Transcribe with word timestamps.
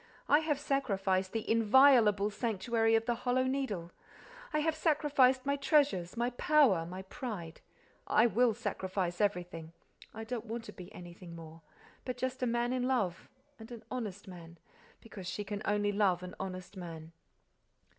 I 0.27 0.39
have 0.39 0.59
sacrificed 0.59 1.31
the 1.31 1.47
inviolable 1.47 2.31
sanctuary 2.31 2.95
of 2.95 3.05
the 3.05 3.13
Hollow 3.13 3.43
Needle, 3.43 3.91
I 4.51 4.61
have 4.61 4.73
sacrificed 4.75 5.45
my 5.45 5.55
treasures, 5.55 6.17
my 6.17 6.31
power, 6.31 6.87
my 6.87 7.03
pride—I 7.03 8.25
will 8.25 8.55
sacrifice 8.55 9.21
everything—I 9.21 10.23
don't 10.23 10.47
want 10.47 10.63
to 10.63 10.73
be 10.73 10.91
anything 10.91 11.35
more—but 11.35 12.17
just 12.17 12.41
a 12.41 12.47
man 12.47 12.73
in 12.73 12.87
love—and 12.87 13.71
an 13.71 13.83
honest 13.91 14.27
man, 14.27 14.57
because 15.01 15.27
she 15.27 15.43
can 15.43 15.61
only 15.65 15.91
love 15.91 16.23
an 16.23 16.33
honest 16.39 16.75
man. 16.75 17.11